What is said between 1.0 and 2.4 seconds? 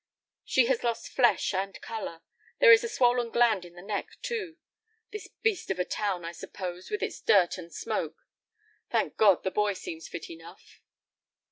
flesh and color.